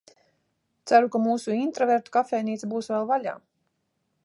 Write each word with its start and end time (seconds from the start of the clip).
Ceru, 0.91 1.09
ka 1.15 1.21
mūsu 1.25 1.53
intravertu 1.57 2.15
kafejnīca 2.17 2.73
būs 2.75 2.91
vēl 2.95 3.09
vaļā. 3.15 3.37